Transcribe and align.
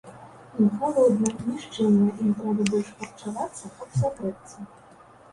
Ім 0.61 0.69
халодна, 0.77 1.33
нішчымна, 1.49 2.07
ім 2.23 2.31
трэба 2.39 2.65
больш 2.71 2.89
харчавацца, 3.01 3.69
каб 3.83 3.89
сагрэцца. 3.99 4.57